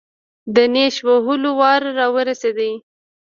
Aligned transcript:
د 0.55 0.57
نېش 0.73 0.95
وهلو 1.07 1.51
وار 1.59 1.81
راورسېد. 1.97 2.59